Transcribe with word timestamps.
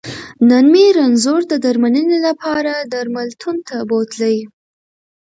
نن 0.49 0.65
مې 0.73 0.85
رنځور 0.97 1.41
د 1.51 1.53
درمنلې 1.65 2.19
لپاره 2.27 2.73
درملتون 2.93 3.55
ته 3.67 3.77
بوتلی 3.89 4.37